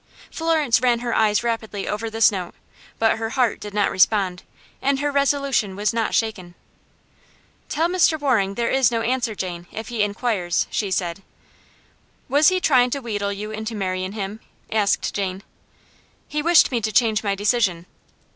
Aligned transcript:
Florence 0.31 0.81
ran 0.81 1.01
her 1.01 1.13
eyes 1.13 1.43
rapidly 1.43 1.87
over 1.87 2.09
this 2.09 2.31
note, 2.31 2.55
but 2.97 3.17
her 3.19 3.29
heart 3.29 3.59
did 3.59 3.71
not 3.71 3.91
respond, 3.91 4.41
and 4.81 4.99
her 4.99 5.11
resolution 5.11 5.75
was 5.75 5.93
not 5.93 6.15
shaken. 6.15 6.55
"Tell 7.69 7.87
Mr. 7.87 8.19
Waring 8.19 8.55
there 8.55 8.71
is 8.71 8.89
no 8.89 9.01
answer, 9.03 9.35
Jane, 9.35 9.67
if 9.71 9.89
he 9.89 10.01
inquires," 10.01 10.65
she 10.71 10.89
said. 10.89 11.21
"Was 12.27 12.47
he 12.47 12.59
tryin' 12.59 12.89
to 12.89 12.99
wheedle 12.99 13.31
you 13.31 13.51
into 13.51 13.75
marryin' 13.75 14.13
him?" 14.13 14.39
asked 14.71 15.13
Jane. 15.13 15.43
"He 16.27 16.41
wished 16.41 16.71
me 16.71 16.81
to 16.81 16.91
change 16.91 17.23
my 17.23 17.35
decision." 17.35 17.85